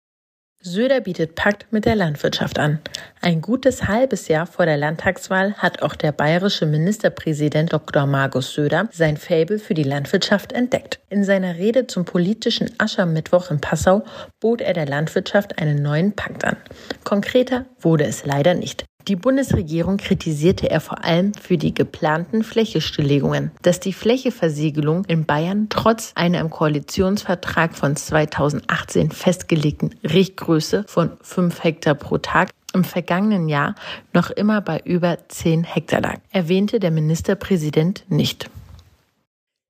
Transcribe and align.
Söder 0.67 1.01
bietet 1.01 1.37
Pakt 1.37 1.73
mit 1.73 1.85
der 1.85 1.95
Landwirtschaft 1.95 2.59
an. 2.59 2.81
Ein 3.21 3.41
gutes 3.41 3.87
halbes 3.87 4.27
Jahr 4.27 4.47
vor 4.47 4.67
der 4.67 4.77
Landtagswahl 4.77 5.55
hat 5.55 5.81
auch 5.81 5.95
der 5.95 6.11
bayerische 6.11 6.67
Ministerpräsident 6.67 7.73
Dr. 7.73 8.05
Markus 8.07 8.53
Söder 8.53 8.89
sein 8.91 9.17
Faible 9.17 9.61
für 9.61 9.75
die 9.75 9.85
Landwirtschaft 9.85 10.53
entdeckt. 10.53 10.99
In 11.09 11.23
seiner 11.23 11.55
Rede 11.55 11.87
zum 11.87 12.05
politischen 12.05 12.69
Aschermittwoch 12.79 13.53
in 13.53 13.61
Passau 13.61 14.03
bot 14.41 14.61
er 14.61 14.73
der 14.73 14.87
Landwirtschaft 14.87 15.61
einen 15.61 15.83
neuen 15.83 16.17
Pakt 16.17 16.45
an. 16.45 16.57
Konkreter 17.05 17.67
wurde 17.79 18.05
es 18.05 18.27
leider 18.27 18.55
nicht. 18.55 18.85
Die 19.09 19.15
Bundesregierung 19.15 19.99
kritisierte 19.99 20.69
er 20.69 20.81
vor 20.81 21.05
allem 21.05 21.33
für 21.35 21.57
die 21.57 21.73
geplanten 21.73 22.43
Flächestilllegungen, 22.43 23.53
dass 23.63 23.79
die 23.79 23.93
Flächeversiegelung 23.93 25.05
in 25.05 25.25
Bayern 25.25 25.69
trotz 25.69 26.11
einer 26.17 26.41
im 26.41 26.51
Koalitionsvertrag 26.51 27.77
von 27.77 27.95
2018 27.95 29.13
festgelegten 29.13 29.95
Richtgröße 30.03 30.85
von 30.89 31.13
5 31.23 31.63
Hektar 31.63 31.95
pro 31.95 32.19
Tag 32.19 32.51
im 32.75 32.83
vergangenen 32.83 33.49
Jahr 33.49 33.77
noch 34.13 34.31
immer 34.31 34.61
bei 34.61 34.81
über 34.81 35.19
10 35.29 35.63
Hektar 35.63 36.01
lag, 36.01 36.19
erwähnte 36.31 36.81
der 36.81 36.91
Ministerpräsident 36.91 38.05
nicht. 38.09 38.51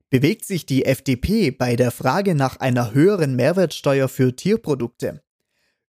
Bewegt 0.09 0.47
sich 0.47 0.65
die 0.65 0.87
FDP 0.87 1.51
bei 1.51 1.77
der 1.77 1.91
Frage 1.91 2.35
nach 2.35 2.57
einer 2.61 2.95
höheren 2.95 3.37
Mehrwertsteuer 3.37 4.09
für 4.09 4.35
Tierprodukte? 4.35 5.21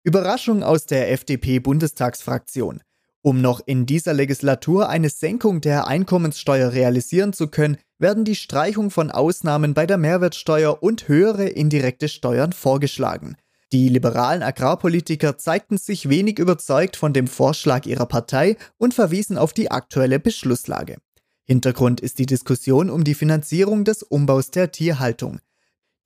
Überraschung 0.03 0.63
aus 0.63 0.85
der 0.85 1.11
FDP-Bundestagsfraktion. 1.11 2.81
Um 3.21 3.41
noch 3.41 3.61
in 3.65 3.85
dieser 3.85 4.13
Legislatur 4.13 4.89
eine 4.89 5.09
Senkung 5.09 5.59
der 5.61 5.87
Einkommenssteuer 5.87 6.71
realisieren 6.71 7.33
zu 7.33 7.47
können, 7.47 7.77
werden 7.99 8.25
die 8.25 8.35
Streichung 8.35 8.91
von 8.91 9.11
Ausnahmen 9.11 9.73
bei 9.73 9.85
der 9.85 9.97
Mehrwertsteuer 9.97 10.81
und 10.81 11.07
höhere 11.07 11.47
indirekte 11.47 12.09
Steuern 12.09 12.53
vorgeschlagen. 12.53 13.35
Die 13.73 13.89
liberalen 13.89 14.43
Agrarpolitiker 14.43 15.37
zeigten 15.37 15.77
sich 15.77 16.07
wenig 16.07 16.39
überzeugt 16.39 16.95
von 16.95 17.11
dem 17.11 17.27
Vorschlag 17.27 17.85
ihrer 17.85 18.05
Partei 18.05 18.55
und 18.77 18.93
verwiesen 18.93 19.37
auf 19.37 19.51
die 19.51 19.71
aktuelle 19.71 20.19
Beschlusslage. 20.19 20.97
Hintergrund 21.43 21.99
ist 21.99 22.19
die 22.19 22.25
Diskussion 22.25 22.89
um 22.89 23.03
die 23.03 23.15
Finanzierung 23.15 23.83
des 23.83 24.03
Umbaus 24.03 24.51
der 24.51 24.71
Tierhaltung. 24.71 25.39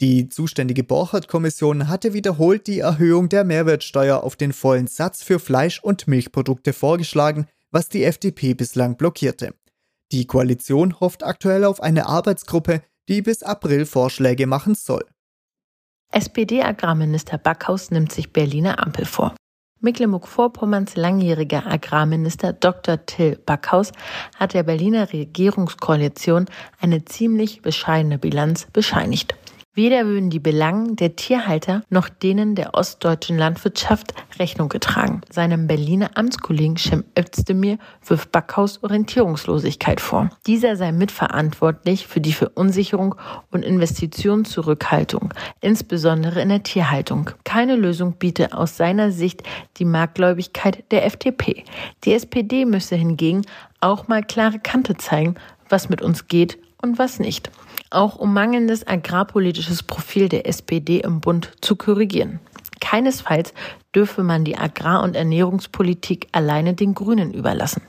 Die 0.01 0.29
zuständige 0.29 0.83
Borchert-Kommission 0.83 1.87
hatte 1.87 2.13
wiederholt 2.13 2.65
die 2.65 2.79
Erhöhung 2.79 3.29
der 3.29 3.43
Mehrwertsteuer 3.43 4.23
auf 4.23 4.35
den 4.35 4.51
vollen 4.51 4.87
Satz 4.87 5.21
für 5.21 5.37
Fleisch- 5.37 5.79
und 5.79 6.07
Milchprodukte 6.07 6.73
vorgeschlagen, 6.73 7.45
was 7.69 7.87
die 7.87 8.03
FDP 8.03 8.55
bislang 8.55 8.97
blockierte. 8.97 9.53
Die 10.11 10.25
Koalition 10.25 10.99
hofft 10.99 11.23
aktuell 11.23 11.65
auf 11.65 11.81
eine 11.81 12.07
Arbeitsgruppe, 12.07 12.81
die 13.09 13.21
bis 13.21 13.43
April 13.43 13.85
Vorschläge 13.85 14.47
machen 14.47 14.73
soll. 14.73 15.05
SPD-Agrarminister 16.11 17.37
Backhaus 17.37 17.91
nimmt 17.91 18.11
sich 18.11 18.33
Berliner 18.33 18.83
Ampel 18.83 19.05
vor. 19.05 19.35
Mecklenburg-Vorpommerns 19.81 20.95
langjähriger 20.95 21.65
Agrarminister 21.67 22.53
Dr. 22.53 23.05
Till 23.05 23.37
Backhaus 23.37 23.91
hat 24.37 24.55
der 24.55 24.63
Berliner 24.63 25.13
Regierungskoalition 25.13 26.45
eine 26.79 27.05
ziemlich 27.05 27.61
bescheidene 27.61 28.17
Bilanz 28.17 28.67
bescheinigt. 28.73 29.35
Weder 29.73 30.05
würden 30.05 30.29
die 30.29 30.39
Belangen 30.39 30.97
der 30.97 31.15
Tierhalter 31.15 31.83
noch 31.89 32.09
denen 32.09 32.55
der 32.55 32.73
ostdeutschen 32.73 33.37
Landwirtschaft 33.37 34.13
Rechnung 34.37 34.67
getragen. 34.67 35.21
Seinem 35.29 35.65
Berliner 35.65 36.11
Amtskollegen 36.15 36.75
Cem 36.75 37.05
Özdemir 37.17 37.77
wirft 38.05 38.33
Backhaus 38.33 38.83
Orientierungslosigkeit 38.83 40.01
vor. 40.01 40.29
Dieser 40.45 40.75
sei 40.75 40.91
mitverantwortlich 40.91 42.05
für 42.05 42.19
die 42.19 42.33
Verunsicherung 42.33 43.15
und 43.49 43.63
Investitionszurückhaltung, 43.63 45.33
insbesondere 45.61 46.41
in 46.41 46.49
der 46.49 46.63
Tierhaltung. 46.63 47.29
Keine 47.45 47.77
Lösung 47.77 48.15
biete 48.19 48.51
aus 48.51 48.75
seiner 48.75 49.13
Sicht 49.13 49.41
die 49.77 49.85
Marktgläubigkeit 49.85 50.83
der 50.91 51.05
FDP. 51.05 51.63
Die 52.03 52.11
SPD 52.11 52.65
müsse 52.65 52.97
hingegen 52.97 53.43
auch 53.79 54.09
mal 54.09 54.21
klare 54.21 54.59
Kante 54.59 54.97
zeigen, 54.97 55.35
was 55.69 55.87
mit 55.87 56.01
uns 56.01 56.27
geht 56.27 56.57
und 56.81 56.99
was 56.99 57.19
nicht 57.19 57.49
auch 57.91 58.15
um 58.15 58.33
mangelndes 58.33 58.85
agrarpolitisches 58.87 59.83
Profil 59.83 60.29
der 60.29 60.47
SPD 60.47 60.99
im 60.99 61.21
Bund 61.21 61.51
zu 61.61 61.75
korrigieren. 61.75 62.39
Keinesfalls 62.79 63.53
dürfe 63.95 64.23
man 64.23 64.43
die 64.43 64.57
Agrar- 64.57 65.03
und 65.03 65.15
Ernährungspolitik 65.15 66.27
alleine 66.31 66.73
den 66.73 66.93
Grünen 66.93 67.33
überlassen. 67.33 67.81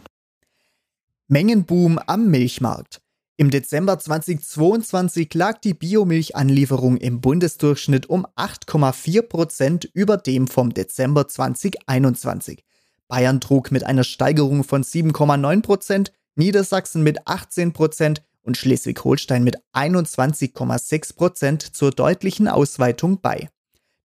Mengenboom 1.28 1.98
am 2.06 2.28
Milchmarkt. 2.28 3.00
Im 3.38 3.50
Dezember 3.50 3.98
2022 3.98 5.32
lag 5.34 5.58
die 5.58 5.74
Biomilchanlieferung 5.74 6.98
im 6.98 7.20
Bundesdurchschnitt 7.20 8.08
um 8.08 8.26
8,4 8.36 9.22
Prozent 9.22 9.90
über 9.94 10.18
dem 10.18 10.46
vom 10.46 10.74
Dezember 10.74 11.26
2021. 11.26 12.62
Bayern 13.08 13.40
trug 13.40 13.70
mit 13.70 13.84
einer 13.84 14.04
Steigerung 14.04 14.64
von 14.64 14.84
7,9 14.84 15.62
Prozent, 15.62 16.12
Niedersachsen 16.34 17.02
mit 17.02 17.26
18 17.26 17.72
Prozent 17.72 18.22
und 18.42 18.56
Schleswig-Holstein 18.56 19.44
mit 19.44 19.56
21,6 19.72 21.16
Prozent 21.16 21.62
zur 21.62 21.90
deutlichen 21.90 22.48
Ausweitung 22.48 23.20
bei. 23.20 23.48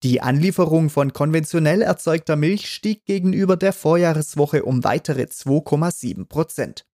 Die 0.03 0.21
Anlieferung 0.21 0.89
von 0.89 1.13
konventionell 1.13 1.81
erzeugter 1.81 2.35
Milch 2.35 2.69
stieg 2.69 3.05
gegenüber 3.05 3.57
der 3.57 3.73
Vorjahreswoche 3.73 4.63
um 4.63 4.83
weitere 4.83 5.23
2,7 5.23 6.25
Prozent. 6.25 6.85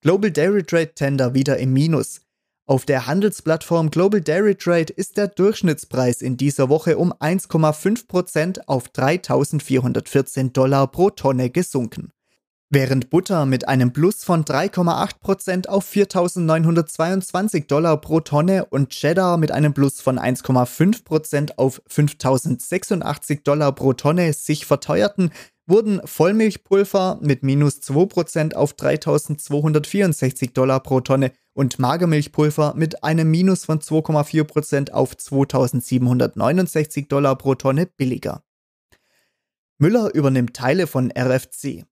Global 0.00 0.30
Dairy 0.30 0.62
Trade 0.64 0.94
Tender 0.94 1.34
wieder 1.34 1.58
im 1.58 1.72
Minus. 1.72 2.22
Auf 2.66 2.86
der 2.86 3.06
Handelsplattform 3.06 3.90
Global 3.90 4.20
Dairy 4.20 4.54
Trade 4.54 4.92
ist 4.92 5.16
der 5.16 5.28
Durchschnittspreis 5.28 6.22
in 6.22 6.36
dieser 6.36 6.68
Woche 6.68 6.96
um 6.96 7.12
1,5 7.12 8.06
Prozent 8.06 8.68
auf 8.68 8.88
3.414 8.90 10.52
Dollar 10.52 10.86
pro 10.86 11.10
Tonne 11.10 11.50
gesunken. 11.50 12.12
Während 12.72 13.10
Butter 13.10 13.46
mit 13.46 13.66
einem 13.66 13.92
Plus 13.92 14.22
von 14.22 14.44
3,8% 14.44 15.66
auf 15.66 15.90
4.922 15.90 17.66
Dollar 17.66 18.00
pro 18.00 18.20
Tonne 18.20 18.66
und 18.66 18.90
Cheddar 18.90 19.38
mit 19.38 19.50
einem 19.50 19.74
Plus 19.74 20.00
von 20.00 20.20
1,5% 20.20 21.54
auf 21.56 21.82
5.086 21.90 23.42
Dollar 23.42 23.72
pro 23.72 23.92
Tonne 23.94 24.32
sich 24.32 24.66
verteuerten, 24.66 25.32
wurden 25.66 26.00
Vollmilchpulver 26.04 27.18
mit 27.20 27.42
minus 27.42 27.80
2% 27.80 28.54
auf 28.54 28.74
3.264 28.74 30.52
Dollar 30.52 30.78
pro 30.78 31.00
Tonne 31.00 31.32
und 31.54 31.80
Magermilchpulver 31.80 32.74
mit 32.76 33.02
einem 33.02 33.32
Minus 33.32 33.64
von 33.64 33.80
2,4% 33.80 34.92
auf 34.92 35.14
2.769 35.14 37.08
Dollar 37.08 37.34
pro 37.34 37.56
Tonne 37.56 37.86
billiger. 37.86 38.44
Müller 39.78 40.14
übernimmt 40.14 40.54
Teile 40.54 40.86
von 40.86 41.10
RFC. 41.10 41.84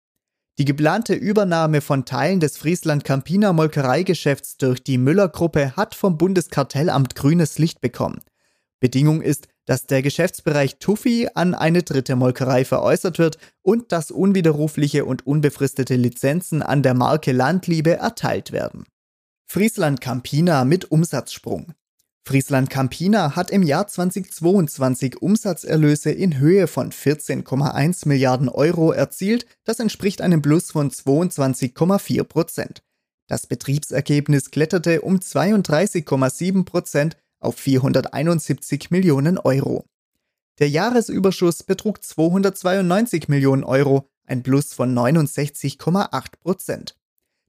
Die 0.59 0.65
geplante 0.65 1.15
Übernahme 1.15 1.81
von 1.81 2.05
Teilen 2.05 2.41
des 2.41 2.59
Friesland 2.59 3.05
Campina 3.05 3.53
Molkereigeschäfts 3.53 4.57
durch 4.57 4.83
die 4.83 4.99
Müller-Gruppe 4.99 5.77
hat 5.77 5.95
vom 5.95 6.19
Bundeskartellamt 6.19 7.15
grünes 7.15 7.59
Licht 7.59 7.81
bekommen. 7.81 8.19
Bedingung 8.81 9.23
ist, 9.23 9.47
dass 9.67 9.87
der 9.87 10.03
Geschäftsbereich 10.03 10.81
Tuffy 10.81 11.29
an 11.33 11.55
eine 11.55 11.85
dritte 11.85 12.17
Molkerei 12.17 12.65
veräußert 12.65 13.21
wird 13.21 13.39
und 13.63 13.93
dass 13.93 14.11
unwiderrufliche 14.11 15.05
und 15.05 15.25
unbefristete 15.25 15.95
Lizenzen 15.95 16.63
an 16.63 16.83
der 16.83 16.95
Marke 16.95 17.31
Landliebe 17.31 17.97
erteilt 17.97 18.51
werden. 18.51 18.85
Friesland 19.47 20.01
Campina 20.01 20.65
mit 20.65 20.91
Umsatzsprung. 20.91 21.73
Friesland 22.29 22.69
Campina 22.69 23.37
hat 23.37 23.51
im 23.51 23.63
Jahr 23.63 23.87
2022 23.87 25.23
Umsatzerlöse 25.23 26.11
in 26.11 26.39
Höhe 26.39 26.67
von 26.67 26.93
14,1 26.93 28.07
Milliarden 28.07 28.51
Euro 28.51 28.93
erzielt. 28.93 29.47
Das 29.65 29.81
entspricht 29.81 30.21
einem 30.21 30.43
Plus 30.43 30.71
von 30.71 30.91
22,4 30.91 32.25
Prozent. 32.25 32.83
Das 33.29 33.47
Betriebsergebnis 33.47 34.51
kletterte 34.51 35.01
um 35.01 35.21
32,7 35.21 36.67
Prozent 36.67 37.17
auf 37.41 37.57
471 37.57 38.91
Millionen 38.91 39.39
Euro. 39.39 39.87
Der 40.59 40.69
Jahresüberschuss 40.69 41.63
betrug 41.63 42.05
292 42.05 43.29
Millionen 43.29 43.65
Euro, 43.65 44.07
ein 44.27 44.43
Plus 44.43 44.75
von 44.75 44.95
69,8 44.95 46.25
Prozent. 46.43 46.95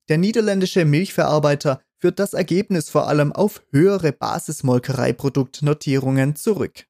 Der 0.07 0.17
niederländische 0.17 0.85
Milchverarbeiter 0.85 1.81
führt 1.99 2.19
das 2.19 2.33
Ergebnis 2.33 2.89
vor 2.89 3.07
allem 3.07 3.31
auf 3.31 3.63
höhere 3.71 4.11
Basismolkereiproduktnotierungen 4.11 6.35
zurück. 6.35 6.83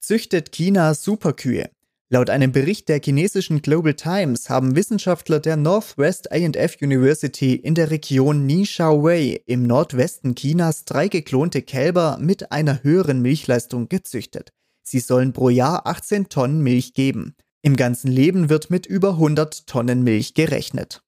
Züchtet 0.00 0.52
China 0.52 0.94
Superkühe? 0.94 1.68
Laut 2.08 2.30
einem 2.30 2.52
Bericht 2.52 2.88
der 2.88 3.00
chinesischen 3.02 3.62
Global 3.62 3.94
Times 3.94 4.48
haben 4.48 4.76
Wissenschaftler 4.76 5.40
der 5.40 5.56
Northwest 5.56 6.30
A&F 6.30 6.76
University 6.80 7.56
in 7.56 7.74
der 7.74 7.90
Region 7.90 8.46
Nishaowei 8.46 9.40
im 9.46 9.64
Nordwesten 9.64 10.36
Chinas 10.36 10.84
drei 10.84 11.08
geklonte 11.08 11.62
Kälber 11.62 12.16
mit 12.20 12.52
einer 12.52 12.84
höheren 12.84 13.22
Milchleistung 13.22 13.88
gezüchtet. 13.88 14.52
Sie 14.84 15.00
sollen 15.00 15.32
pro 15.32 15.48
Jahr 15.48 15.88
18 15.88 16.28
Tonnen 16.28 16.62
Milch 16.62 16.94
geben. 16.94 17.34
Im 17.62 17.74
ganzen 17.74 18.12
Leben 18.12 18.48
wird 18.48 18.70
mit 18.70 18.86
über 18.86 19.10
100 19.10 19.66
Tonnen 19.66 20.04
Milch 20.04 20.34
gerechnet. 20.34 21.02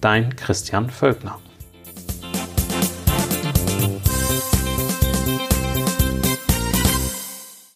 Dein 0.00 0.36
Christian 0.36 0.90
Völkner. 0.90 1.38